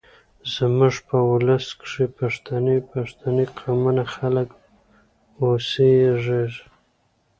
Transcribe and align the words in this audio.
زموږ 0.55 0.93
په 1.07 1.17
ولس 1.31 1.67
کې 1.81 2.03
پښتۍ 2.17 2.77
پښتۍ 2.91 3.45
قومونه 3.57 4.03
خلک 4.15 4.49
اوسېږيږ 5.41 6.53